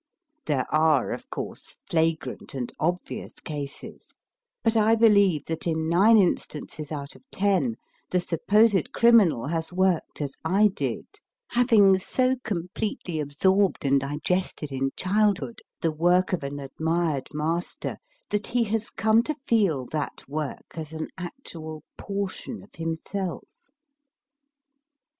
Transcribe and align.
There 0.47 0.65
are, 0.73 1.11
of 1.11 1.29
course, 1.29 1.77
flagrant 1.87 2.55
and 2.55 2.73
obvious 2.79 3.33
cases, 3.33 4.15
but 4.63 4.75
I 4.75 4.95
believe 4.95 5.45
that 5.45 5.67
in 5.67 5.87
nine 5.87 6.17
instances 6.17 6.91
out 6.91 7.15
of 7.15 7.21
ten 7.31 7.75
the 8.09 8.19
supposed 8.19 8.93
criminal 8.93 9.45
has 9.49 9.71
worked 9.71 10.19
as 10.19 10.33
I 10.43 10.69
did, 10.73 11.05
having 11.49 11.99
so 11.99 12.37
completely 12.43 13.19
absorbed 13.19 13.85
and 13.85 13.99
digested 13.99 14.71
in 14.71 14.89
childhood 14.95 15.61
the 15.81 15.91
work 15.91 16.33
of 16.33 16.43
an 16.43 16.59
admired 16.59 17.27
master 17.31 17.97
that 18.31 18.47
he 18.47 18.63
has 18.63 18.89
come 18.89 19.21
to 19.21 19.35
feel 19.45 19.85
that 19.91 20.27
work 20.27 20.65
as 20.73 20.93
an 20.93 21.09
actual 21.19 21.83
portion 21.99 22.63
of 22.63 22.73
himself. 22.73 23.43